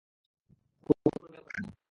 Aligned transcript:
কুকুর 0.87 0.97
ম্যাঁও 1.03 1.31
ম্যাঁও 1.33 1.43
করে 1.47 1.59
না। 1.59 1.69